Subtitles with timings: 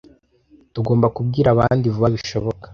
[0.73, 2.65] Tugomba kubwira abandi vuba bishoboka.